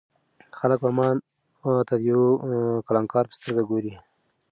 [0.59, 1.07] خلک به ما
[1.87, 2.21] ته د یو
[2.87, 3.93] کلانکار په سترګه ګوري.